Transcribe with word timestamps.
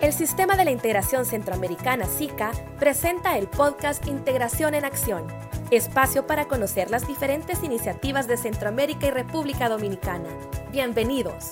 El 0.00 0.14
Sistema 0.14 0.56
de 0.56 0.64
la 0.64 0.70
Integración 0.70 1.26
Centroamericana 1.26 2.06
SICA 2.06 2.52
presenta 2.78 3.36
el 3.36 3.48
podcast 3.48 4.06
Integración 4.06 4.74
en 4.74 4.86
Acción, 4.86 5.26
espacio 5.70 6.26
para 6.26 6.48
conocer 6.48 6.90
las 6.90 7.06
diferentes 7.06 7.62
iniciativas 7.62 8.26
de 8.26 8.38
Centroamérica 8.38 9.08
y 9.08 9.10
República 9.10 9.68
Dominicana. 9.68 10.30
Bienvenidos. 10.72 11.50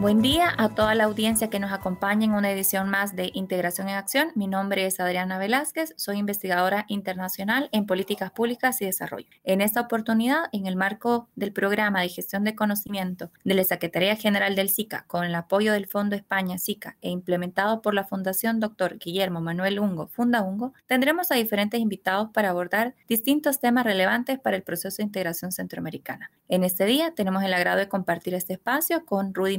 Buen 0.00 0.22
día 0.22 0.54
a 0.56 0.68
toda 0.68 0.94
la 0.94 1.04
audiencia 1.04 1.50
que 1.50 1.58
nos 1.58 1.72
acompaña 1.72 2.24
en 2.24 2.32
una 2.32 2.52
edición 2.52 2.88
más 2.88 3.16
de 3.16 3.32
Integración 3.34 3.88
en 3.88 3.96
Acción. 3.96 4.30
Mi 4.36 4.46
nombre 4.46 4.86
es 4.86 5.00
Adriana 5.00 5.38
Velázquez, 5.38 5.92
soy 5.96 6.18
investigadora 6.18 6.84
internacional 6.86 7.68
en 7.72 7.84
políticas 7.84 8.30
públicas 8.30 8.80
y 8.80 8.84
desarrollo. 8.84 9.26
En 9.42 9.60
esta 9.60 9.80
oportunidad, 9.80 10.44
en 10.52 10.66
el 10.66 10.76
marco 10.76 11.28
del 11.34 11.52
programa 11.52 12.00
de 12.00 12.10
gestión 12.10 12.44
de 12.44 12.54
conocimiento 12.54 13.32
de 13.42 13.54
la 13.54 13.64
Secretaría 13.64 14.14
General 14.14 14.54
del 14.54 14.70
SICA, 14.70 15.04
con 15.08 15.24
el 15.24 15.34
apoyo 15.34 15.72
del 15.72 15.88
Fondo 15.88 16.14
España 16.14 16.58
SICA 16.58 16.96
e 17.02 17.10
implementado 17.10 17.82
por 17.82 17.92
la 17.92 18.04
Fundación 18.04 18.60
Dr. 18.60 18.98
Guillermo 18.98 19.40
Manuel 19.40 19.80
Ungo, 19.80 20.06
Funda 20.06 20.42
Ungo, 20.42 20.74
tendremos 20.86 21.32
a 21.32 21.34
diferentes 21.34 21.80
invitados 21.80 22.28
para 22.32 22.50
abordar 22.50 22.94
distintos 23.08 23.58
temas 23.58 23.82
relevantes 23.82 24.38
para 24.38 24.56
el 24.56 24.62
proceso 24.62 24.98
de 24.98 25.06
integración 25.06 25.50
centroamericana. 25.50 26.30
En 26.48 26.62
este 26.62 26.84
día 26.84 27.14
tenemos 27.16 27.42
el 27.42 27.52
agrado 27.52 27.78
de 27.78 27.88
compartir 27.88 28.34
este 28.34 28.52
espacio 28.52 29.04
con 29.04 29.34
Rudy 29.34 29.58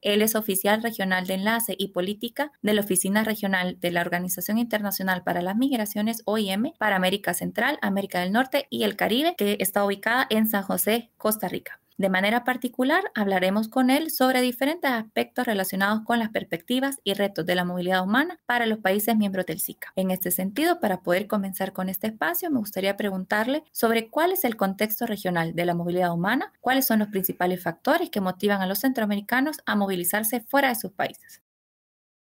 Él 0.00 0.22
es 0.22 0.34
oficial 0.34 0.82
regional 0.82 1.26
de 1.26 1.34
enlace 1.34 1.74
y 1.78 1.88
política 1.88 2.52
de 2.62 2.74
la 2.74 2.80
Oficina 2.80 3.24
Regional 3.24 3.78
de 3.80 3.90
la 3.90 4.00
Organización 4.00 4.58
Internacional 4.58 5.22
para 5.22 5.42
las 5.42 5.56
Migraciones, 5.56 6.22
OIM, 6.24 6.72
para 6.78 6.96
América 6.96 7.34
Central, 7.34 7.78
América 7.82 8.20
del 8.20 8.32
Norte 8.32 8.66
y 8.70 8.84
el 8.84 8.96
Caribe, 8.96 9.34
que 9.36 9.56
está 9.60 9.84
ubicada 9.84 10.26
en 10.30 10.48
San 10.48 10.62
José, 10.62 11.10
Costa 11.16 11.48
Rica. 11.48 11.81
De 11.98 12.08
manera 12.08 12.44
particular, 12.44 13.04
hablaremos 13.14 13.68
con 13.68 13.90
él 13.90 14.10
sobre 14.10 14.40
diferentes 14.40 14.90
aspectos 14.90 15.46
relacionados 15.46 16.02
con 16.04 16.18
las 16.18 16.30
perspectivas 16.30 16.98
y 17.04 17.14
retos 17.14 17.44
de 17.44 17.54
la 17.54 17.64
movilidad 17.64 18.02
humana 18.02 18.40
para 18.46 18.66
los 18.66 18.78
países 18.78 19.16
miembros 19.16 19.46
del 19.46 19.60
SICA. 19.60 19.92
En 19.96 20.10
este 20.10 20.30
sentido, 20.30 20.80
para 20.80 21.02
poder 21.02 21.26
comenzar 21.26 21.72
con 21.72 21.88
este 21.88 22.08
espacio, 22.08 22.50
me 22.50 22.58
gustaría 22.58 22.96
preguntarle 22.96 23.64
sobre 23.72 24.08
cuál 24.08 24.32
es 24.32 24.44
el 24.44 24.56
contexto 24.56 25.06
regional 25.06 25.54
de 25.54 25.66
la 25.66 25.74
movilidad 25.74 26.12
humana, 26.12 26.52
cuáles 26.60 26.86
son 26.86 27.00
los 27.00 27.08
principales 27.08 27.62
factores 27.62 28.10
que 28.10 28.20
motivan 28.20 28.62
a 28.62 28.66
los 28.66 28.80
centroamericanos 28.80 29.58
a 29.66 29.76
movilizarse 29.76 30.40
fuera 30.40 30.68
de 30.68 30.76
sus 30.76 30.92
países. 30.92 31.42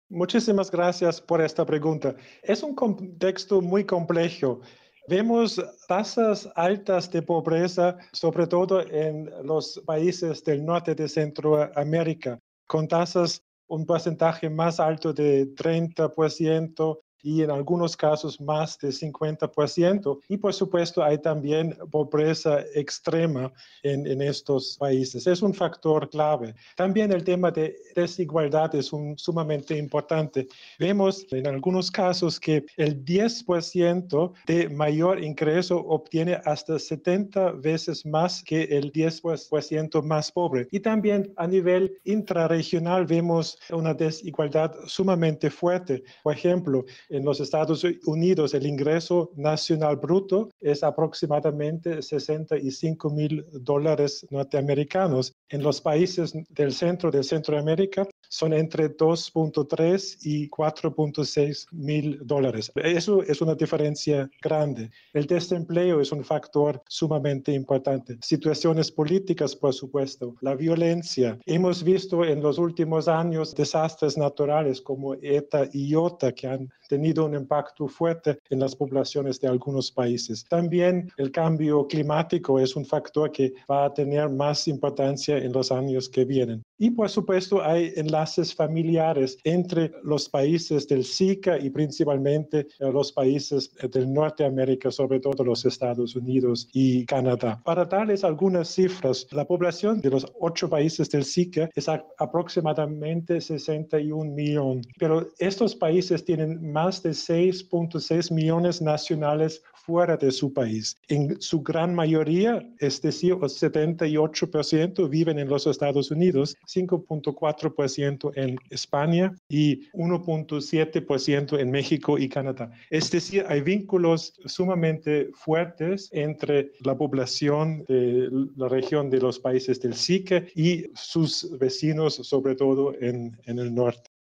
Muchísimas 0.08 0.70
gracias 0.70 1.20
por 1.20 1.40
esta 1.40 1.66
pregunta. 1.66 2.14
Es 2.42 2.62
un 2.62 2.76
contexto 2.76 3.60
muy 3.60 3.84
complejo 3.84 4.60
Vemos 5.08 5.60
tasas 5.86 6.48
altas 6.56 7.10
de 7.12 7.22
pobreza, 7.22 7.96
sobre 8.12 8.46
todo 8.48 8.80
en 8.80 9.30
los 9.44 9.80
países 9.86 10.42
del 10.42 10.64
norte 10.64 10.96
de 10.96 11.08
Centroamérica, 11.08 12.40
con 12.66 12.88
tasas 12.88 13.40
un 13.68 13.86
porcentaje 13.86 14.50
más 14.50 14.80
alto 14.80 15.12
de 15.12 15.54
30%, 15.54 16.98
y 17.22 17.42
en 17.42 17.50
algunos 17.50 17.96
casos 17.96 18.40
más 18.40 18.78
de 18.78 18.88
50%. 18.88 20.20
Y 20.28 20.36
por 20.36 20.54
supuesto 20.54 21.02
hay 21.02 21.18
también 21.18 21.76
pobreza 21.90 22.60
extrema 22.74 23.52
en, 23.82 24.06
en 24.06 24.22
estos 24.22 24.76
países. 24.78 25.26
Es 25.26 25.42
un 25.42 25.54
factor 25.54 26.08
clave. 26.08 26.54
También 26.76 27.12
el 27.12 27.24
tema 27.24 27.50
de 27.50 27.76
desigualdad 27.94 28.74
es 28.74 28.92
un, 28.92 29.18
sumamente 29.18 29.76
importante. 29.76 30.48
Vemos 30.78 31.26
en 31.30 31.46
algunos 31.46 31.90
casos 31.90 32.38
que 32.38 32.64
el 32.76 33.04
10% 33.04 34.32
de 34.46 34.68
mayor 34.68 35.22
ingreso 35.22 35.78
obtiene 35.78 36.40
hasta 36.44 36.78
70 36.78 37.52
veces 37.52 38.04
más 38.06 38.42
que 38.42 38.62
el 38.64 38.92
10% 38.92 40.02
más 40.02 40.32
pobre. 40.32 40.68
Y 40.70 40.80
también 40.80 41.32
a 41.36 41.46
nivel 41.46 41.98
intrarregional 42.04 43.06
vemos 43.06 43.58
una 43.70 43.94
desigualdad 43.94 44.74
sumamente 44.86 45.50
fuerte. 45.50 46.02
Por 46.22 46.34
ejemplo, 46.34 46.84
en 47.08 47.24
los 47.24 47.40
Estados 47.40 47.84
Unidos 48.04 48.54
el 48.54 48.66
ingreso 48.66 49.30
nacional 49.36 49.96
bruto 49.96 50.50
es 50.60 50.82
aproximadamente 50.82 52.02
65 52.02 53.10
mil 53.10 53.44
dólares 53.52 54.26
norteamericanos. 54.30 55.32
En 55.48 55.62
los 55.62 55.80
países 55.80 56.32
del 56.50 56.72
centro 56.72 57.10
de 57.10 57.22
Centroamérica 57.22 58.06
son 58.28 58.52
entre 58.52 58.96
2.3 58.96 60.18
y 60.22 60.48
4.6 60.48 61.66
mil 61.72 62.18
dólares. 62.24 62.72
Eso 62.74 63.22
es 63.22 63.40
una 63.40 63.54
diferencia 63.54 64.30
grande. 64.42 64.90
El 65.12 65.26
desempleo 65.26 66.00
es 66.00 66.12
un 66.12 66.24
factor 66.24 66.82
sumamente 66.88 67.52
importante. 67.52 68.18
Situaciones 68.20 68.90
políticas, 68.90 69.54
por 69.54 69.72
supuesto, 69.72 70.36
la 70.40 70.54
violencia. 70.54 71.38
Hemos 71.46 71.82
visto 71.82 72.24
en 72.24 72.42
los 72.42 72.58
últimos 72.58 73.08
años 73.08 73.54
desastres 73.54 74.16
naturales 74.16 74.80
como 74.80 75.14
ETA 75.14 75.68
y 75.72 75.88
IOTA 75.88 76.32
que 76.32 76.46
han 76.46 76.68
tenido 76.88 77.24
un 77.24 77.34
impacto 77.34 77.88
fuerte 77.88 78.38
en 78.50 78.60
las 78.60 78.74
poblaciones 78.74 79.40
de 79.40 79.48
algunos 79.48 79.90
países. 79.90 80.44
También 80.48 81.10
el 81.16 81.30
cambio 81.30 81.86
climático 81.86 82.60
es 82.60 82.76
un 82.76 82.84
factor 82.84 83.30
que 83.32 83.54
va 83.70 83.86
a 83.86 83.94
tener 83.94 84.28
más 84.28 84.68
importancia 84.68 85.38
en 85.38 85.52
los 85.52 85.72
años 85.72 86.08
que 86.08 86.24
vienen. 86.24 86.64
Y 86.78 86.90
por 86.90 87.08
supuesto 87.08 87.62
hay 87.62 87.92
enlaces 87.96 88.54
familiares 88.54 89.38
entre 89.44 89.92
los 90.02 90.28
países 90.28 90.86
del 90.86 91.04
SICA 91.04 91.58
y 91.58 91.70
principalmente 91.70 92.66
eh, 92.78 92.92
los 92.92 93.12
países 93.12 93.72
eh, 93.80 93.88
del 93.88 94.12
Norteamérica, 94.12 94.90
sobre 94.90 95.20
todo 95.20 95.42
los 95.42 95.64
Estados 95.64 96.14
Unidos 96.16 96.68
y 96.72 97.06
Canadá. 97.06 97.62
Para 97.64 97.86
darles 97.86 98.24
algunas 98.24 98.68
cifras, 98.68 99.26
la 99.30 99.46
población 99.46 100.00
de 100.00 100.10
los 100.10 100.26
ocho 100.38 100.68
países 100.68 101.10
del 101.10 101.24
SICA 101.24 101.70
es 101.74 101.88
aproximadamente 101.88 103.40
61 103.40 104.32
millones, 104.32 104.86
pero 104.98 105.26
estos 105.38 105.74
países 105.74 106.24
tienen 106.24 106.72
más 106.72 107.02
de 107.02 107.10
6.6 107.10 108.32
millones 108.32 108.82
nacionales 108.82 109.62
fuera 109.86 110.16
de 110.16 110.32
su 110.32 110.52
país. 110.52 110.98
En 111.08 111.40
su 111.40 111.62
gran 111.62 111.94
mayoría, 111.94 112.68
es 112.80 113.00
decir, 113.00 113.32
el 113.34 113.48
78% 113.48 115.08
viven 115.08 115.38
en 115.38 115.48
los 115.48 115.66
Estados 115.68 116.10
Unidos, 116.10 116.56
5.4% 116.66 118.32
en 118.36 118.58
España 118.70 119.34
y 119.48 119.88
1.7% 119.92 121.58
en 121.58 121.70
México 121.70 122.18
y 122.18 122.28
Canadá. 122.28 122.70
Es 122.90 123.10
decir, 123.10 123.44
hay 123.48 123.60
vínculos 123.60 124.34
sumamente 124.44 125.30
fuertes 125.34 126.08
entre 126.12 126.72
la 126.80 126.96
población 126.96 127.84
de 127.88 128.28
la 128.56 128.68
región 128.68 129.10
de 129.10 129.20
los 129.20 129.38
países 129.38 129.80
del 129.80 129.94
SICA 129.94 130.44
y 130.54 130.86
sus 130.94 131.56
vecinos, 131.58 132.14
sobre 132.14 132.54
todo 132.54 132.94
en 133.00 133.36
el 133.46 133.74
norte. 133.74 134.15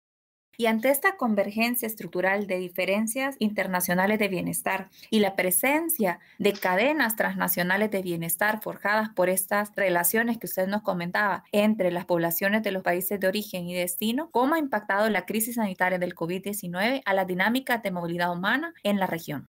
Y 0.56 0.66
ante 0.66 0.90
esta 0.90 1.16
convergencia 1.16 1.86
estructural 1.86 2.46
de 2.46 2.58
diferencias 2.58 3.36
internacionales 3.38 4.18
de 4.18 4.28
bienestar 4.28 4.88
y 5.10 5.20
la 5.20 5.36
presencia 5.36 6.18
de 6.38 6.52
cadenas 6.52 7.16
transnacionales 7.16 7.90
de 7.90 8.02
bienestar 8.02 8.62
forjadas 8.62 9.10
por 9.10 9.28
estas 9.28 9.74
relaciones 9.74 10.38
que 10.38 10.46
usted 10.46 10.66
nos 10.66 10.82
comentaba 10.82 11.44
entre 11.52 11.90
las 11.90 12.04
poblaciones 12.04 12.62
de 12.62 12.72
los 12.72 12.82
países 12.82 13.20
de 13.20 13.28
origen 13.28 13.68
y 13.68 13.74
destino, 13.74 14.30
¿cómo 14.30 14.54
ha 14.54 14.58
impactado 14.58 15.08
la 15.10 15.26
crisis 15.26 15.56
sanitaria 15.56 15.98
del 15.98 16.14
COVID-19 16.14 17.02
a 17.04 17.14
la 17.14 17.24
dinámica 17.24 17.78
de 17.78 17.90
movilidad 17.90 18.32
humana 18.32 18.74
en 18.82 18.98
la 18.98 19.06
región? 19.06 19.46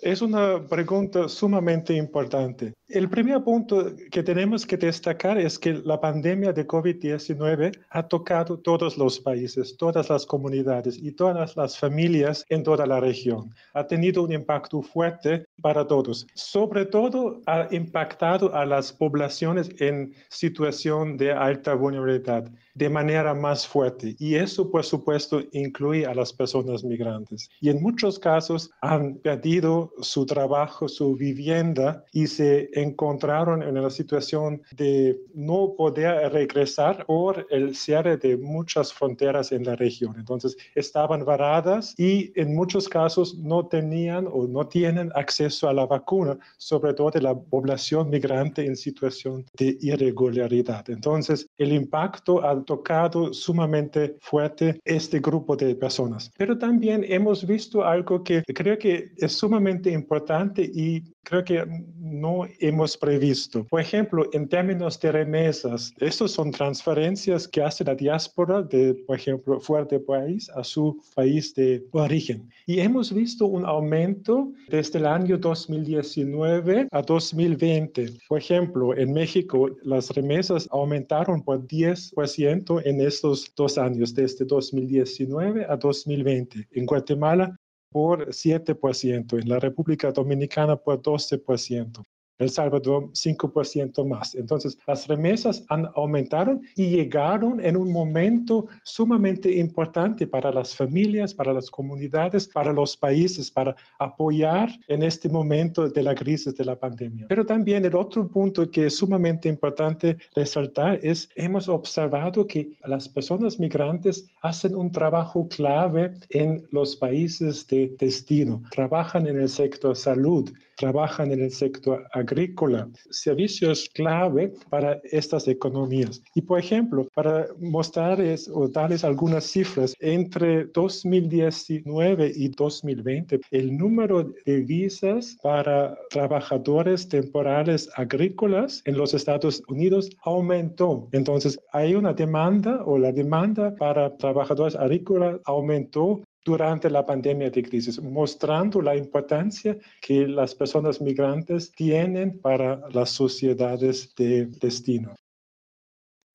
Es 0.00 0.22
una 0.22 0.66
pregunta 0.66 1.28
sumamente 1.28 1.94
importante. 1.94 2.74
El 2.94 3.08
primer 3.08 3.42
punto 3.42 3.90
que 4.12 4.22
tenemos 4.22 4.64
que 4.64 4.76
destacar 4.76 5.36
es 5.36 5.58
que 5.58 5.72
la 5.72 6.00
pandemia 6.00 6.52
de 6.52 6.64
COVID-19 6.64 7.76
ha 7.90 8.06
tocado 8.06 8.56
todos 8.56 8.96
los 8.96 9.18
países, 9.18 9.76
todas 9.76 10.08
las 10.10 10.24
comunidades 10.24 10.96
y 11.02 11.10
todas 11.10 11.56
las 11.56 11.76
familias 11.76 12.44
en 12.50 12.62
toda 12.62 12.86
la 12.86 13.00
región. 13.00 13.52
Ha 13.72 13.84
tenido 13.84 14.22
un 14.22 14.30
impacto 14.30 14.80
fuerte 14.80 15.44
para 15.60 15.84
todos. 15.88 16.24
Sobre 16.34 16.86
todo 16.86 17.40
ha 17.46 17.66
impactado 17.72 18.54
a 18.54 18.64
las 18.64 18.92
poblaciones 18.92 19.70
en 19.80 20.14
situación 20.28 21.16
de 21.16 21.32
alta 21.32 21.74
vulnerabilidad 21.74 22.48
de 22.74 22.88
manera 22.88 23.34
más 23.34 23.66
fuerte. 23.66 24.16
Y 24.18 24.34
eso, 24.34 24.70
por 24.70 24.84
supuesto, 24.84 25.42
incluye 25.52 26.06
a 26.06 26.14
las 26.14 26.32
personas 26.32 26.82
migrantes. 26.84 27.48
Y 27.60 27.70
en 27.70 27.82
muchos 27.82 28.18
casos 28.18 28.70
han 28.80 29.16
perdido 29.16 29.92
su 30.00 30.26
trabajo, 30.26 30.88
su 30.88 31.14
vivienda 31.14 32.04
y 32.12 32.26
se 32.26 32.68
encontraron 32.84 33.62
en 33.62 33.76
una 33.76 33.90
situación 33.90 34.62
de 34.76 35.18
no 35.34 35.74
poder 35.76 36.32
regresar 36.32 37.04
por 37.06 37.46
el 37.50 37.74
cierre 37.74 38.16
de 38.16 38.36
muchas 38.36 38.92
fronteras 38.92 39.52
en 39.52 39.64
la 39.64 39.74
región. 39.76 40.14
Entonces, 40.18 40.56
estaban 40.74 41.24
varadas 41.24 41.94
y 41.98 42.32
en 42.40 42.54
muchos 42.54 42.88
casos 42.88 43.36
no 43.38 43.66
tenían 43.66 44.28
o 44.30 44.46
no 44.46 44.66
tienen 44.66 45.10
acceso 45.14 45.68
a 45.68 45.72
la 45.72 45.86
vacuna, 45.86 46.38
sobre 46.56 46.94
todo 46.94 47.10
de 47.10 47.22
la 47.22 47.34
población 47.34 48.10
migrante 48.10 48.64
en 48.64 48.76
situación 48.76 49.44
de 49.58 49.76
irregularidad. 49.80 50.88
Entonces, 50.90 51.46
el 51.58 51.72
impacto 51.72 52.44
ha 52.44 52.62
tocado 52.64 53.32
sumamente 53.32 54.16
fuerte 54.20 54.80
este 54.84 55.20
grupo 55.20 55.56
de 55.56 55.74
personas. 55.74 56.30
Pero 56.36 56.58
también 56.58 57.04
hemos 57.08 57.46
visto 57.46 57.84
algo 57.84 58.22
que 58.22 58.42
creo 58.54 58.78
que 58.78 59.12
es 59.16 59.32
sumamente 59.32 59.90
importante 59.90 60.62
y 60.62 61.02
creo 61.24 61.44
que 61.44 61.64
no 61.98 62.46
hemos 62.66 62.96
previsto. 62.96 63.64
Por 63.64 63.80
ejemplo, 63.80 64.28
en 64.32 64.48
términos 64.48 64.98
de 65.00 65.12
remesas, 65.12 65.92
estos 65.98 66.32
son 66.32 66.50
transferencias 66.50 67.46
que 67.46 67.62
hace 67.62 67.84
la 67.84 67.94
diáspora 67.94 68.62
de, 68.62 68.94
por 69.06 69.16
ejemplo, 69.16 69.60
fuera 69.60 69.84
del 69.84 70.02
país 70.02 70.50
a 70.50 70.64
su 70.64 71.00
país 71.14 71.54
de 71.54 71.84
origen. 71.92 72.48
Y 72.66 72.80
hemos 72.80 73.12
visto 73.12 73.46
un 73.46 73.64
aumento 73.64 74.52
desde 74.68 74.98
el 74.98 75.06
año 75.06 75.38
2019 75.38 76.88
a 76.90 77.02
2020. 77.02 78.06
Por 78.28 78.38
ejemplo, 78.38 78.96
en 78.96 79.12
México 79.12 79.68
las 79.82 80.10
remesas 80.10 80.68
aumentaron 80.70 81.42
por 81.42 81.66
10% 81.66 82.82
en 82.84 83.00
estos 83.00 83.52
dos 83.56 83.78
años, 83.78 84.14
desde 84.14 84.44
2019 84.44 85.66
a 85.68 85.76
2020. 85.76 86.68
En 86.72 86.86
Guatemala 86.86 87.56
por 87.90 88.26
7%, 88.30 89.40
en 89.40 89.48
la 89.48 89.60
República 89.60 90.10
Dominicana 90.10 90.76
por 90.76 91.00
12%. 91.00 92.02
El 92.38 92.50
Salvador 92.50 93.10
5% 93.12 94.06
más. 94.06 94.34
Entonces, 94.34 94.78
las 94.86 95.06
remesas 95.06 95.64
han 95.68 95.88
aumentado 95.94 96.60
y 96.76 96.90
llegaron 96.90 97.64
en 97.64 97.76
un 97.76 97.92
momento 97.92 98.66
sumamente 98.82 99.50
importante 99.56 100.26
para 100.26 100.52
las 100.52 100.74
familias, 100.74 101.34
para 101.34 101.52
las 101.52 101.70
comunidades, 101.70 102.48
para 102.48 102.72
los 102.72 102.96
países, 102.96 103.50
para 103.50 103.76
apoyar 103.98 104.70
en 104.88 105.02
este 105.02 105.28
momento 105.28 105.88
de 105.88 106.02
la 106.02 106.14
crisis 106.14 106.54
de 106.56 106.64
la 106.64 106.76
pandemia. 106.76 107.26
Pero 107.28 107.46
también 107.46 107.84
el 107.84 107.94
otro 107.94 108.26
punto 108.28 108.70
que 108.70 108.86
es 108.86 108.96
sumamente 108.96 109.48
importante 109.48 110.16
resaltar 110.34 110.98
es, 111.02 111.28
hemos 111.34 111.68
observado 111.68 112.46
que 112.46 112.72
las 112.84 113.08
personas 113.08 113.58
migrantes 113.58 114.28
hacen 114.42 114.74
un 114.74 114.90
trabajo 114.90 115.48
clave 115.48 116.14
en 116.30 116.66
los 116.70 116.96
países 116.96 117.66
de 117.66 117.94
destino. 117.98 118.62
Trabajan 118.70 119.26
en 119.26 119.40
el 119.40 119.48
sector 119.48 119.96
salud, 119.96 120.50
trabajan 120.76 121.32
en 121.32 121.42
el 121.42 121.50
sector 121.50 122.06
agrícola, 122.12 122.88
servicios 123.10 123.88
clave 123.94 124.52
para 124.70 125.00
estas 125.04 125.48
economías. 125.48 126.22
Y 126.34 126.42
por 126.42 126.58
ejemplo, 126.58 127.06
para 127.14 127.46
mostrarles 127.60 128.50
o 128.52 128.68
darles 128.68 129.04
algunas 129.04 129.44
cifras, 129.44 129.94
entre 130.00 130.66
2019 130.66 132.32
y 132.34 132.48
2020, 132.48 133.40
el 133.50 133.76
número 133.76 134.32
de 134.44 134.60
visas 134.60 135.36
para 135.42 135.96
trabajadores 136.10 137.08
temporales 137.08 137.88
agrícolas 137.96 138.82
en 138.84 138.96
los 138.96 139.14
Estados 139.14 139.62
Unidos 139.68 140.10
aumentó. 140.22 141.08
Entonces, 141.12 141.58
hay 141.72 141.94
una 141.94 142.12
demanda 142.12 142.82
o 142.84 142.98
la 142.98 143.12
demanda 143.12 143.74
para 143.76 144.16
trabajadores 144.16 144.76
agrícolas 144.76 145.40
aumentó 145.44 146.22
durante 146.44 146.90
la 146.90 147.04
pandemia 147.04 147.50
de 147.50 147.62
crisis, 147.62 148.00
mostrando 148.00 148.82
la 148.82 148.94
importancia 148.94 149.76
que 150.00 150.28
las 150.28 150.54
personas 150.54 151.00
migrantes 151.00 151.72
tienen 151.72 152.38
para 152.38 152.80
las 152.90 153.10
sociedades 153.10 154.14
de 154.14 154.46
destino. 154.46 155.14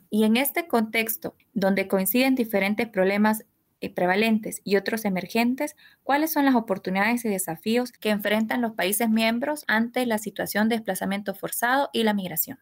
Y 0.09 0.23
en 0.23 0.37
este 0.37 0.67
contexto, 0.67 1.35
donde 1.53 1.87
coinciden 1.87 2.33
diferentes 2.33 2.87
problemas 2.89 3.45
eh, 3.81 3.93
prevalentes 3.93 4.61
y 4.63 4.75
otros 4.75 5.05
emergentes, 5.05 5.75
¿cuáles 6.03 6.33
son 6.33 6.45
las 6.45 6.55
oportunidades 6.55 7.23
y 7.25 7.29
desafíos 7.29 7.91
que 7.91 8.09
enfrentan 8.09 8.61
los 8.61 8.73
países 8.73 9.09
miembros 9.09 9.63
ante 9.67 10.05
la 10.07 10.17
situación 10.17 10.67
de 10.67 10.77
desplazamiento 10.77 11.35
forzado 11.35 11.89
y 11.93 12.03
la 12.03 12.13
migración? 12.13 12.57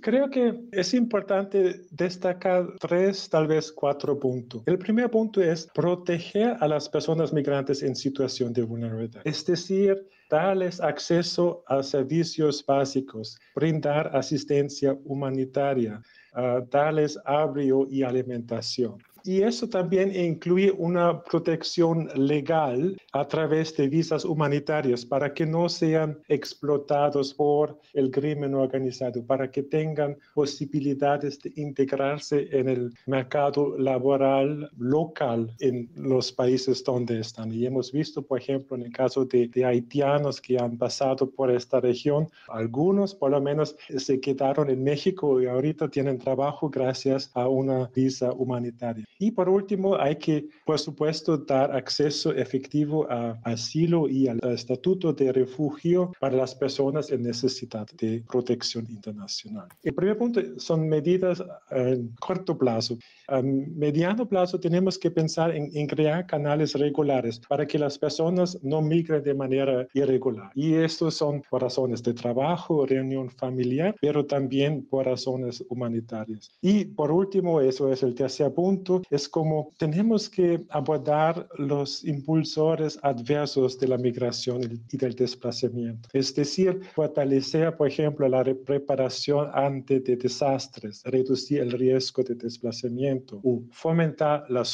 Creo 0.00 0.30
que 0.30 0.60
es 0.72 0.94
importante 0.94 1.82
destacar 1.90 2.66
tres, 2.80 3.28
tal 3.28 3.46
vez 3.46 3.70
cuatro 3.70 4.18
puntos. 4.18 4.62
El 4.66 4.78
primer 4.78 5.10
punto 5.10 5.40
es 5.40 5.68
proteger 5.74 6.56
a 6.60 6.68
las 6.68 6.88
personas 6.88 7.32
migrantes 7.32 7.82
en 7.82 7.94
situación 7.94 8.52
de 8.52 8.62
vulnerabilidad, 8.62 9.22
es 9.24 9.44
decir, 9.44 10.06
darles 10.30 10.80
acceso 10.80 11.62
a 11.66 11.82
servicios 11.82 12.64
básicos, 12.64 13.38
brindar 13.54 14.16
asistencia 14.16 14.96
humanitaria, 15.04 16.00
uh, 16.34 16.66
darles 16.70 17.18
abrigo 17.24 17.86
y 17.90 18.02
alimentación. 18.02 18.98
Y 19.24 19.42
eso 19.42 19.68
también 19.68 20.14
incluye 20.14 20.72
una 20.72 21.22
protección 21.22 22.08
legal 22.14 22.96
a 23.12 23.26
través 23.26 23.76
de 23.76 23.88
visas 23.88 24.24
humanitarias 24.24 25.04
para 25.04 25.32
que 25.32 25.46
no 25.46 25.68
sean 25.68 26.18
explotados 26.28 27.32
por 27.34 27.78
el 27.92 28.10
crimen 28.10 28.54
organizado, 28.54 29.24
para 29.24 29.50
que 29.50 29.62
tengan 29.62 30.16
posibilidades 30.34 31.40
de 31.40 31.52
integrarse 31.56 32.48
en 32.50 32.68
el 32.68 32.94
mercado 33.06 33.76
laboral 33.78 34.70
local 34.78 35.50
en 35.60 35.88
los 35.94 36.32
países 36.32 36.82
donde 36.82 37.20
están. 37.20 37.52
Y 37.52 37.66
hemos 37.66 37.92
visto, 37.92 38.22
por 38.22 38.40
ejemplo, 38.40 38.76
en 38.76 38.82
el 38.82 38.92
caso 38.92 39.24
de, 39.24 39.50
haitianos 39.64 40.40
que 40.40 40.58
han 40.58 40.76
pasado 40.76 41.30
por 41.30 41.50
esta 41.50 41.80
región, 41.80 42.28
algunos 42.48 43.14
por 43.14 43.30
lo 43.30 43.40
menos 43.40 43.76
se 43.96 44.20
quedaron 44.20 44.70
en 44.70 44.82
México 44.82 45.40
y 45.40 45.46
ahorita 45.46 45.88
tienen 45.88 46.18
trabajo 46.18 46.68
gracias 46.68 47.30
a 47.34 47.48
una 47.48 47.90
visa 47.94 48.32
humanitaria. 48.32 49.04
Y 49.22 49.30
por 49.30 49.48
último, 49.48 49.94
hay 49.96 50.16
que, 50.16 50.48
por 50.66 50.80
supuesto, 50.80 51.36
dar 51.36 51.76
acceso 51.76 52.32
efectivo 52.32 53.06
a 53.08 53.38
asilo 53.44 54.08
y 54.08 54.26
al 54.26 54.40
estatuto 54.42 55.12
de 55.12 55.32
refugio 55.32 56.10
para 56.18 56.36
las 56.36 56.56
personas 56.56 57.08
en 57.12 57.22
necesidad 57.22 57.86
de 58.00 58.24
protección 58.28 58.84
internacional. 58.90 59.68
El 59.84 59.94
primer 59.94 60.18
punto 60.18 60.40
son 60.56 60.88
medidas 60.88 61.40
a 61.40 61.94
corto 62.18 62.58
plazo. 62.58 62.98
A 63.28 63.40
mediano 63.42 64.28
plazo 64.28 64.58
tenemos 64.58 64.98
que 64.98 65.12
pensar 65.12 65.54
en, 65.54 65.70
en 65.72 65.86
crear 65.86 66.26
canales 66.26 66.74
regulares 66.74 67.40
para 67.48 67.64
que 67.64 67.78
las 67.78 67.96
personas 67.96 68.58
no 68.64 68.82
migren 68.82 69.22
de 69.22 69.34
manera 69.34 69.86
irregular. 69.94 70.50
Y 70.56 70.74
estos 70.74 71.14
son 71.14 71.44
por 71.48 71.62
razones 71.62 72.02
de 72.02 72.12
trabajo, 72.12 72.86
reunión 72.86 73.30
familiar, 73.30 73.94
pero 74.00 74.26
también 74.26 74.84
por 74.84 75.06
razones 75.06 75.64
humanitarias. 75.68 76.50
Y 76.60 76.86
por 76.86 77.12
último, 77.12 77.60
eso 77.60 77.92
es 77.92 78.02
el 78.02 78.16
tercer 78.16 78.52
punto, 78.52 79.00
es 79.12 79.28
como 79.28 79.70
tenemos 79.76 80.28
que 80.28 80.64
abordar 80.70 81.46
los 81.58 82.02
impulsores 82.02 82.98
adversos 83.02 83.78
de 83.78 83.88
la 83.88 83.98
migración 83.98 84.80
y 84.90 84.96
del 84.96 85.14
desplazamiento. 85.14 86.08
Es 86.14 86.34
decir, 86.34 86.80
fortalecer, 86.94 87.76
por 87.76 87.88
ejemplo, 87.88 88.26
la 88.26 88.42
preparación 88.42 89.50
ante 89.52 90.00
de 90.00 90.16
desastres, 90.16 91.02
reducir 91.04 91.60
el 91.60 91.72
riesgo 91.72 92.22
de 92.22 92.36
desplazamiento, 92.36 93.42
fomentar 93.70 94.46
la, 94.48 94.64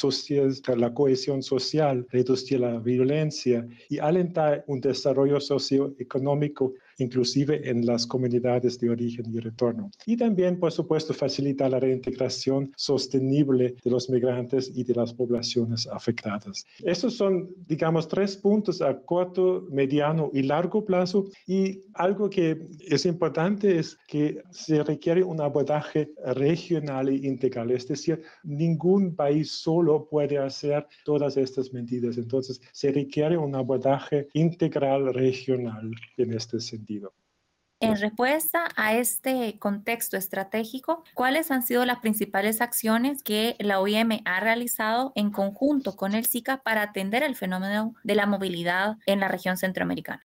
la 0.77 0.93
cohesión 0.93 1.43
social, 1.43 2.07
reducir 2.09 2.61
la 2.61 2.79
violencia 2.79 3.67
y 3.89 3.99
alentar 3.99 4.63
un 4.67 4.79
desarrollo 4.79 5.41
socioeconómico 5.41 6.73
inclusive 6.99 7.69
en 7.69 7.85
las 7.85 8.05
comunidades 8.05 8.79
de 8.79 8.89
origen 8.89 9.25
y 9.33 9.39
retorno. 9.39 9.89
Y 10.05 10.15
también, 10.17 10.59
por 10.59 10.71
supuesto, 10.71 11.13
facilita 11.13 11.67
la 11.67 11.79
reintegración 11.79 12.71
sostenible 12.75 13.75
de 13.83 13.91
los 13.91 14.09
migrantes 14.09 14.71
y 14.73 14.83
de 14.83 14.93
las 14.93 15.13
poblaciones 15.13 15.87
afectadas. 15.87 16.65
Estos 16.83 17.15
son, 17.15 17.49
digamos, 17.67 18.07
tres 18.07 18.37
puntos 18.37 18.81
a 18.81 18.99
corto, 19.01 19.67
mediano 19.71 20.29
y 20.33 20.43
largo 20.43 20.85
plazo. 20.85 21.25
Y 21.47 21.81
algo 21.93 22.29
que 22.29 22.67
es 22.87 23.05
importante 23.05 23.79
es 23.79 23.97
que 24.07 24.41
se 24.51 24.83
requiere 24.83 25.23
un 25.23 25.41
abordaje 25.41 26.11
regional 26.35 27.09
e 27.09 27.15
integral. 27.15 27.71
Es 27.71 27.87
decir, 27.87 28.21
ningún 28.43 29.15
país 29.15 29.51
solo 29.51 30.07
puede 30.09 30.37
hacer 30.37 30.87
todas 31.05 31.37
estas 31.37 31.73
medidas. 31.73 32.17
Entonces, 32.17 32.61
se 32.71 32.91
requiere 32.91 33.37
un 33.37 33.55
abordaje 33.55 34.27
integral 34.33 35.13
regional 35.13 35.91
en 36.17 36.33
este 36.33 36.59
sentido. 36.59 36.88
En 37.81 37.95
respuesta 37.97 38.67
a 38.75 38.93
este 38.93 39.57
contexto 39.57 40.17
estratégico, 40.17 41.03
¿cuáles 41.13 41.49
han 41.49 41.63
sido 41.63 41.85
las 41.85 41.99
principales 41.99 42.59
acciones 42.59 43.23
que 43.23 43.55
la 43.59 43.79
OIM 43.79 44.19
ha 44.25 44.41
realizado 44.41 45.13
en 45.15 45.31
conjunto 45.31 45.95
con 45.95 46.13
el 46.13 46.25
SICA 46.25 46.61
para 46.61 46.81
atender 46.81 47.23
el 47.23 47.37
fenómeno 47.37 47.95
de 48.03 48.15
la 48.15 48.25
movilidad 48.25 48.97
en 49.05 49.21
la 49.21 49.29
región 49.29 49.55
centroamericana? 49.55 50.28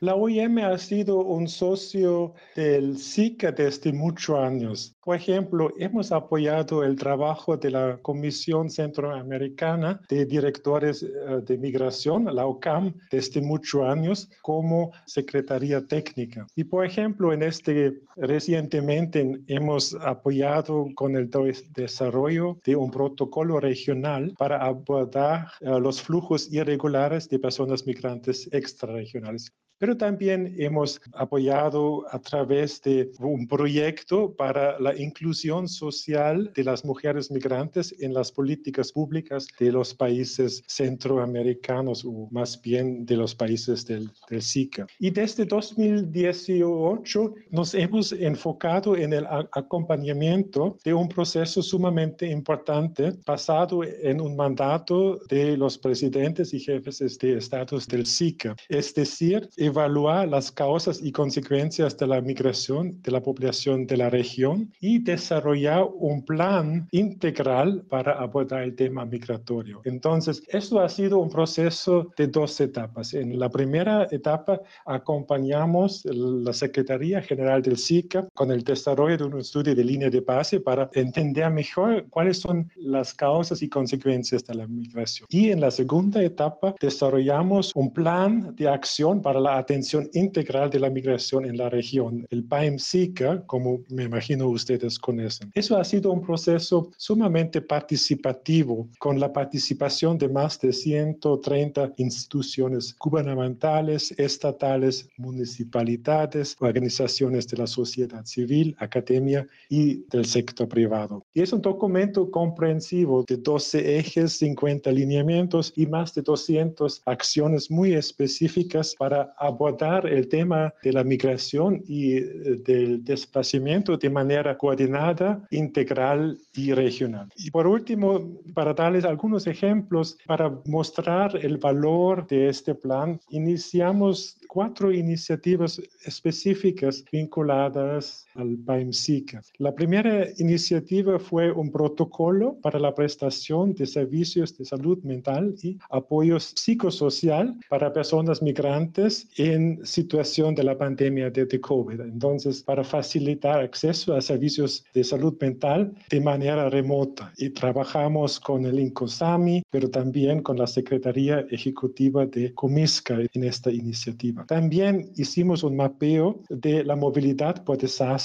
La 0.00 0.14
OIM 0.14 0.58
ha 0.58 0.78
sido 0.78 1.24
un 1.24 1.48
socio 1.48 2.34
del 2.54 2.98
SICA 2.98 3.50
desde 3.50 3.92
muchos 3.92 4.38
años. 4.38 4.96
Por 5.02 5.16
ejemplo, 5.16 5.72
hemos 5.76 6.12
apoyado 6.12 6.84
el 6.84 6.94
trabajo 6.94 7.56
de 7.56 7.72
la 7.72 7.98
Comisión 8.00 8.70
Centroamericana 8.70 10.00
de 10.08 10.24
Directores 10.24 11.02
eh, 11.02 11.08
de 11.44 11.58
Migración, 11.58 12.32
la 12.32 12.46
OCAM, 12.46 12.94
desde 13.10 13.40
muchos 13.40 13.82
años 13.82 14.30
como 14.40 14.92
Secretaría 15.04 15.84
Técnica. 15.84 16.46
Y 16.54 16.62
por 16.62 16.86
ejemplo, 16.86 17.32
en 17.32 17.42
este 17.42 18.00
recientemente 18.14 19.40
hemos 19.48 19.96
apoyado 19.96 20.86
con 20.94 21.16
el 21.16 21.28
desarrollo 21.74 22.56
de 22.64 22.76
un 22.76 22.92
protocolo 22.92 23.58
regional 23.58 24.32
para 24.38 24.64
abordar 24.64 25.48
eh, 25.60 25.70
los 25.80 26.00
flujos 26.00 26.52
irregulares 26.52 27.28
de 27.28 27.40
personas 27.40 27.84
migrantes 27.84 28.48
extrarregionales. 28.52 29.52
Pero 29.78 29.96
también 29.96 30.54
hemos 30.58 31.00
apoyado 31.14 32.04
a 32.10 32.18
través 32.18 32.82
de 32.82 33.10
un 33.20 33.46
proyecto 33.46 34.34
para 34.34 34.78
la 34.78 34.96
inclusión 34.96 35.68
social 35.68 36.52
de 36.54 36.64
las 36.64 36.84
mujeres 36.84 37.30
migrantes 37.30 37.94
en 38.00 38.12
las 38.12 38.32
políticas 38.32 38.92
públicas 38.92 39.46
de 39.58 39.72
los 39.72 39.94
países 39.94 40.62
centroamericanos 40.66 42.04
o 42.04 42.28
más 42.30 42.60
bien 42.60 43.06
de 43.06 43.16
los 43.16 43.34
países 43.34 43.86
del, 43.86 44.10
del 44.28 44.42
SICA. 44.42 44.86
Y 44.98 45.10
desde 45.10 45.44
2018 45.44 47.34
nos 47.50 47.74
hemos 47.74 48.12
enfocado 48.12 48.96
en 48.96 49.12
el 49.12 49.26
acompañamiento 49.52 50.76
de 50.84 50.94
un 50.94 51.08
proceso 51.08 51.62
sumamente 51.62 52.26
importante 52.26 53.12
basado 53.24 53.82
en 53.84 54.20
un 54.20 54.36
mandato 54.36 55.18
de 55.28 55.56
los 55.56 55.78
presidentes 55.78 56.52
y 56.54 56.60
jefes 56.60 57.18
de 57.18 57.38
estados 57.38 57.86
del 57.86 58.06
SICA, 58.06 58.56
es 58.68 58.94
decir, 58.94 59.48
evaluar 59.68 60.28
las 60.28 60.50
causas 60.50 61.00
y 61.02 61.12
consecuencias 61.12 61.96
de 61.96 62.06
la 62.06 62.20
migración 62.20 63.00
de 63.02 63.10
la 63.12 63.22
población 63.22 63.86
de 63.86 63.96
la 63.96 64.10
región 64.10 64.72
y 64.80 64.98
desarrollar 64.98 65.86
un 65.94 66.24
plan 66.24 66.88
integral 66.90 67.82
para 67.88 68.12
abordar 68.12 68.62
el 68.62 68.74
tema 68.74 69.04
migratorio. 69.04 69.80
Entonces, 69.84 70.42
esto 70.48 70.80
ha 70.80 70.88
sido 70.88 71.18
un 71.18 71.30
proceso 71.30 72.10
de 72.16 72.26
dos 72.26 72.60
etapas. 72.60 73.14
En 73.14 73.38
la 73.38 73.48
primera 73.48 74.06
etapa 74.10 74.60
acompañamos 74.84 76.04
la 76.04 76.52
Secretaría 76.52 77.22
General 77.22 77.62
del 77.62 77.76
SICA 77.76 78.28
con 78.34 78.50
el 78.50 78.64
desarrollo 78.64 79.16
de 79.16 79.24
un 79.24 79.38
estudio 79.38 79.74
de 79.74 79.84
línea 79.84 80.10
de 80.10 80.20
base 80.20 80.60
para 80.60 80.90
entender 80.94 81.50
mejor 81.50 82.06
cuáles 82.10 82.38
son 82.38 82.70
las 82.76 83.14
causas 83.14 83.62
y 83.62 83.68
consecuencias 83.68 84.44
de 84.44 84.54
la 84.54 84.66
migración. 84.66 85.26
Y 85.30 85.50
en 85.50 85.60
la 85.60 85.70
segunda 85.70 86.22
etapa 86.22 86.74
desarrollamos 86.80 87.72
un 87.74 87.92
plan 87.92 88.54
de 88.56 88.68
acción 88.68 89.22
para 89.22 89.40
la 89.40 89.57
atención 89.58 90.08
integral 90.12 90.70
de 90.70 90.80
la 90.80 90.90
migración 90.90 91.44
en 91.44 91.56
la 91.56 91.68
región, 91.68 92.26
el 92.30 92.44
PAEM-SICA, 92.44 93.44
como 93.46 93.80
me 93.88 94.04
imagino 94.04 94.48
ustedes 94.48 94.98
conocen. 94.98 95.50
Eso 95.54 95.76
ha 95.76 95.84
sido 95.84 96.12
un 96.12 96.20
proceso 96.20 96.90
sumamente 96.96 97.60
participativo, 97.60 98.88
con 98.98 99.18
la 99.20 99.32
participación 99.32 100.18
de 100.18 100.28
más 100.28 100.60
de 100.60 100.72
130 100.72 101.94
instituciones 101.96 102.94
gubernamentales, 102.98 104.12
estatales, 104.18 105.08
municipalidades, 105.16 106.56
organizaciones 106.60 107.46
de 107.48 107.56
la 107.56 107.66
sociedad 107.66 108.24
civil, 108.24 108.76
academia 108.78 109.46
y 109.68 110.04
del 110.10 110.26
sector 110.26 110.68
privado. 110.68 111.24
Y 111.34 111.42
es 111.42 111.52
un 111.52 111.60
documento 111.60 112.30
comprensivo 112.30 113.24
de 113.24 113.36
12 113.36 113.98
ejes, 113.98 114.38
50 114.38 114.90
lineamientos 114.90 115.72
y 115.76 115.86
más 115.86 116.14
de 116.14 116.22
200 116.22 117.02
acciones 117.06 117.70
muy 117.70 117.94
específicas 117.94 118.94
para 118.98 119.34
abordar 119.48 120.06
el 120.06 120.28
tema 120.28 120.72
de 120.82 120.92
la 120.92 121.04
migración 121.04 121.82
y 121.86 122.16
eh, 122.16 122.22
del 122.64 123.04
desplazamiento 123.04 123.96
de 123.96 124.10
manera 124.10 124.56
coordinada, 124.56 125.46
integral 125.50 126.38
y 126.54 126.72
regional. 126.72 127.28
Y 127.36 127.50
por 127.50 127.66
último, 127.66 128.40
para 128.54 128.74
darles 128.74 129.04
algunos 129.04 129.46
ejemplos, 129.46 130.16
para 130.26 130.52
mostrar 130.66 131.36
el 131.36 131.58
valor 131.58 132.26
de 132.26 132.48
este 132.48 132.74
plan, 132.74 133.20
iniciamos 133.30 134.36
cuatro 134.48 134.92
iniciativas 134.92 135.80
específicas 136.04 137.04
vinculadas 137.10 138.26
al 138.38 138.56
PAIMSICA. 138.56 139.42
La 139.58 139.74
primera 139.74 140.28
iniciativa 140.38 141.18
fue 141.18 141.50
un 141.50 141.70
protocolo 141.70 142.56
para 142.62 142.78
la 142.78 142.94
prestación 142.94 143.74
de 143.74 143.86
servicios 143.86 144.56
de 144.56 144.64
salud 144.64 144.98
mental 145.02 145.54
y 145.62 145.76
apoyo 145.90 146.38
psicosocial 146.40 147.54
para 147.68 147.92
personas 147.92 148.40
migrantes 148.40 149.28
en 149.36 149.84
situación 149.84 150.54
de 150.54 150.64
la 150.64 150.78
pandemia 150.78 151.30
de, 151.30 151.46
de 151.46 151.60
COVID. 151.60 152.00
Entonces, 152.00 152.62
para 152.62 152.84
facilitar 152.84 153.60
acceso 153.60 154.14
a 154.14 154.20
servicios 154.20 154.84
de 154.94 155.04
salud 155.04 155.36
mental 155.40 155.92
de 156.10 156.20
manera 156.20 156.70
remota. 156.70 157.32
Y 157.36 157.50
trabajamos 157.50 158.38
con 158.40 158.66
el 158.66 158.78
INCOSAMI, 158.78 159.62
pero 159.70 159.90
también 159.90 160.42
con 160.42 160.56
la 160.58 160.66
Secretaría 160.66 161.46
Ejecutiva 161.50 162.26
de 162.26 162.54
Comisca 162.54 163.18
en 163.32 163.44
esta 163.44 163.70
iniciativa. 163.70 164.44
También 164.46 165.10
hicimos 165.16 165.62
un 165.62 165.76
mapeo 165.76 166.40
de 166.48 166.84
la 166.84 166.96
movilidad 166.96 167.64
por 167.64 167.78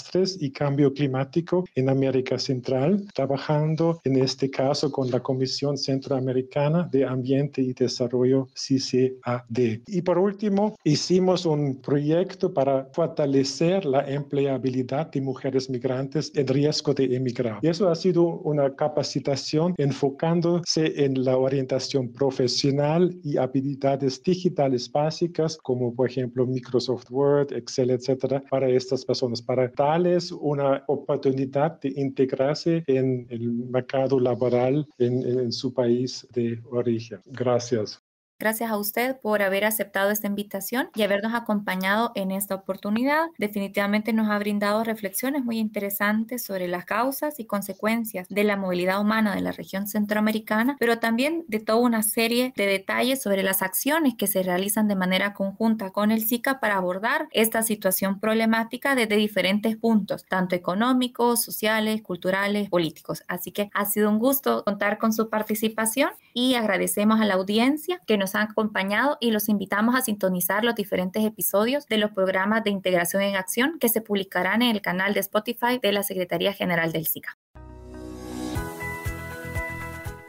desastres 0.04 0.38
y 0.42 0.52
cambio 0.52 0.94
climático 0.94 1.66
en 1.76 1.90
América 1.90 2.38
Central, 2.38 3.06
trabajando 3.14 4.00
en 4.04 4.18
este 4.18 4.50
caso 4.50 4.92
con 4.92 5.10
la 5.10 5.22
Comisión 5.22 5.78
Centroamericana 5.78 6.90
de 6.92 7.06
Ambiente 7.06 7.62
y 7.62 7.74
Desarrollo 7.74 8.48
CCAD. 8.54 9.80
Y 9.88 10.02
por 10.02 10.18
último, 10.18 10.76
hicimos 10.84 11.46
un 11.46 11.82
proyecto 11.82 12.54
para 12.54 12.86
fortalecer 12.94 13.86
la 13.86 14.02
empleabilidad 14.02 15.12
de 15.12 15.22
mujeres 15.22 15.70
migrantes 15.70 16.32
en 16.36 16.48
riesgo 16.48 16.94
de 16.94 17.16
emigrar. 17.16 17.60
Y 17.62 17.68
eso 17.68 17.90
ha 17.90 17.96
sido 17.96 18.24
una 18.24 18.76
capacitación 18.76 19.74
enfocándose 19.78 21.06
en 21.06 21.24
la 21.24 21.38
orientación 21.38 22.12
profesional 22.12 23.16
y 23.24 23.38
habilidades 23.38 24.22
digitales 24.24 24.92
básicas 24.92 25.58
como 25.62 25.94
por 25.94 26.10
ejemplo 26.10 26.46
Microsoft 26.46 27.10
Word, 27.10 27.54
Excel, 27.54 27.92
etcétera, 27.92 28.44
para 28.50 28.70
estas 28.70 29.06
personas, 29.06 29.42
para 29.42 29.72
darles 29.94 30.32
una 30.32 30.84
oportunidad 30.88 31.80
de 31.80 31.94
integrarse 31.96 32.84
en 32.88 33.28
el 33.30 33.50
mercado 33.50 34.20
laboral 34.20 34.88
en 34.98 35.52
su 35.52 35.72
país 35.74 36.28
de 36.34 36.60
origen. 36.72 37.20
Gracias. 37.26 38.03
Gracias 38.44 38.72
a 38.72 38.78
usted 38.78 39.16
por 39.22 39.42
haber 39.42 39.64
aceptado 39.64 40.12
esta 40.12 40.28
invitación 40.28 40.90
y 40.96 41.04
habernos 41.04 41.34
acompañado 41.34 42.12
en 42.14 42.30
esta 42.30 42.56
oportunidad. 42.56 43.28
Definitivamente 43.38 44.12
nos 44.12 44.30
ha 44.30 44.38
brindado 44.38 44.84
reflexiones 44.84 45.46
muy 45.46 45.60
interesantes 45.60 46.44
sobre 46.44 46.68
las 46.68 46.84
causas 46.84 47.40
y 47.40 47.46
consecuencias 47.46 48.28
de 48.28 48.44
la 48.44 48.58
movilidad 48.58 49.00
humana 49.00 49.34
de 49.34 49.40
la 49.40 49.54
región 49.54 49.88
centroamericana, 49.88 50.76
pero 50.78 51.00
también 51.00 51.46
de 51.48 51.62
toda 51.62 51.80
una 51.80 52.04
serie 52.04 52.52
de 52.58 52.66
detalles 52.66 53.22
sobre 53.22 53.44
las 53.44 53.62
acciones 53.62 54.16
que 54.18 54.28
se 54.28 54.44
realizan 54.44 54.90
de 54.90 54.98
manera 54.98 55.34
conjunta 55.34 55.92
con 55.92 56.12
el 56.12 56.26
SICA 56.26 56.60
para 56.60 56.76
abordar 56.76 57.30
esta 57.32 57.64
situación 57.64 58.20
problemática 58.20 58.94
desde 58.94 59.16
diferentes 59.16 59.78
puntos, 59.78 60.26
tanto 60.26 60.54
económicos, 60.54 61.42
sociales, 61.42 62.02
culturales, 62.02 62.70
políticos. 62.70 63.24
Así 63.30 63.54
que 63.54 63.70
ha 63.74 63.86
sido 63.86 64.10
un 64.10 64.20
gusto 64.20 64.66
contar 64.66 64.98
con 64.98 65.14
su 65.14 65.30
participación 65.30 66.10
y 66.34 66.56
agradecemos 66.56 67.22
a 67.22 67.26
la 67.26 67.36
audiencia 67.36 68.02
que 68.06 68.18
han 68.36 68.50
acompañado 68.50 69.18
y 69.20 69.32
los 69.32 69.50
invitamos 69.50 69.96
a 69.96 70.02
sintonizar 70.02 70.64
los 70.64 70.76
diferentes 70.76 71.24
episodios 71.26 71.86
de 71.88 71.98
los 71.98 72.12
programas 72.12 72.64
de 72.64 72.70
integración 72.70 73.22
en 73.22 73.36
acción 73.36 73.78
que 73.80 73.90
se 73.90 74.02
publicarán 74.02 74.62
en 74.62 74.76
el 74.76 74.82
canal 74.82 75.14
de 75.14 75.20
Spotify 75.20 75.80
de 75.82 75.92
la 75.92 76.04
Secretaría 76.04 76.54
General 76.54 76.92
del 76.92 77.08
SICA. 77.08 77.38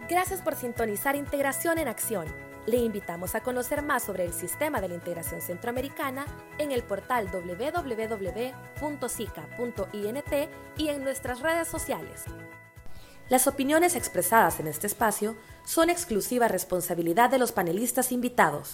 Gracias 0.08 0.42
por 0.42 0.54
sintonizar 0.54 1.16
Integración 1.16 1.78
en 1.78 1.88
Acción. 1.88 2.26
Le 2.66 2.76
invitamos 2.78 3.34
a 3.34 3.40
conocer 3.40 3.82
más 3.82 4.04
sobre 4.04 4.24
el 4.24 4.32
sistema 4.32 4.80
de 4.80 4.88
la 4.88 4.94
integración 4.94 5.40
centroamericana 5.40 6.24
en 6.58 6.72
el 6.72 6.82
portal 6.82 7.28
www.sica.int 7.30 7.84
y 10.76 10.88
en 10.88 11.04
nuestras 11.04 11.40
redes 11.40 11.68
sociales. 11.68 12.24
Las 13.30 13.46
opiniones 13.46 13.96
expresadas 13.96 14.60
en 14.60 14.66
este 14.66 14.86
espacio 14.86 15.34
son 15.64 15.88
exclusiva 15.88 16.46
responsabilidad 16.46 17.30
de 17.30 17.38
los 17.38 17.52
panelistas 17.52 18.12
invitados. 18.12 18.72